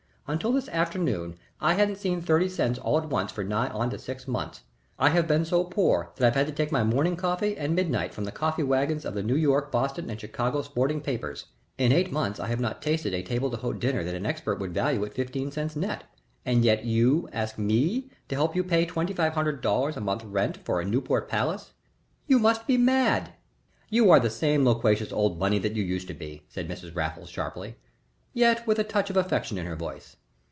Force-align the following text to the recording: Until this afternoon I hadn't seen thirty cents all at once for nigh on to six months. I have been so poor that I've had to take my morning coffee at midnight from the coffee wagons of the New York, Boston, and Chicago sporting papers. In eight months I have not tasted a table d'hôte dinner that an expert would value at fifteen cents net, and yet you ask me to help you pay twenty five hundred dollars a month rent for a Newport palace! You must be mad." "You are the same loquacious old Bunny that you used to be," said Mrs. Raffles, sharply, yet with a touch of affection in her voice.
Until 0.27 0.53
this 0.53 0.69
afternoon 0.69 1.35
I 1.59 1.73
hadn't 1.73 1.97
seen 1.97 2.21
thirty 2.21 2.47
cents 2.47 2.79
all 2.79 2.97
at 2.97 3.09
once 3.09 3.33
for 3.33 3.43
nigh 3.43 3.67
on 3.67 3.89
to 3.89 3.99
six 3.99 4.29
months. 4.29 4.61
I 4.97 5.09
have 5.09 5.27
been 5.27 5.43
so 5.43 5.65
poor 5.65 6.13
that 6.15 6.25
I've 6.25 6.35
had 6.35 6.47
to 6.47 6.53
take 6.53 6.71
my 6.71 6.85
morning 6.85 7.17
coffee 7.17 7.57
at 7.57 7.69
midnight 7.69 8.13
from 8.13 8.23
the 8.23 8.31
coffee 8.31 8.63
wagons 8.63 9.03
of 9.03 9.13
the 9.13 9.23
New 9.23 9.35
York, 9.35 9.73
Boston, 9.73 10.09
and 10.09 10.21
Chicago 10.21 10.61
sporting 10.61 11.01
papers. 11.01 11.47
In 11.77 11.91
eight 11.91 12.13
months 12.13 12.39
I 12.39 12.47
have 12.47 12.61
not 12.61 12.81
tasted 12.81 13.13
a 13.13 13.23
table 13.23 13.49
d'hôte 13.51 13.81
dinner 13.81 14.05
that 14.05 14.15
an 14.15 14.25
expert 14.25 14.57
would 14.59 14.73
value 14.73 15.03
at 15.03 15.13
fifteen 15.13 15.51
cents 15.51 15.75
net, 15.75 16.05
and 16.45 16.63
yet 16.63 16.85
you 16.85 17.27
ask 17.33 17.57
me 17.57 18.09
to 18.29 18.35
help 18.35 18.55
you 18.55 18.63
pay 18.63 18.85
twenty 18.85 19.11
five 19.13 19.33
hundred 19.33 19.59
dollars 19.59 19.97
a 19.97 20.01
month 20.01 20.23
rent 20.23 20.55
for 20.63 20.79
a 20.79 20.85
Newport 20.85 21.27
palace! 21.27 21.73
You 22.25 22.39
must 22.39 22.65
be 22.67 22.77
mad." 22.77 23.33
"You 23.89 24.09
are 24.09 24.19
the 24.21 24.29
same 24.29 24.63
loquacious 24.63 25.11
old 25.11 25.37
Bunny 25.37 25.59
that 25.59 25.75
you 25.75 25.83
used 25.83 26.07
to 26.07 26.13
be," 26.13 26.43
said 26.47 26.69
Mrs. 26.69 26.95
Raffles, 26.95 27.29
sharply, 27.29 27.75
yet 28.33 28.65
with 28.65 28.79
a 28.79 28.85
touch 28.85 29.09
of 29.09 29.17
affection 29.17 29.57
in 29.57 29.65
her 29.65 29.75
voice. 29.75 30.15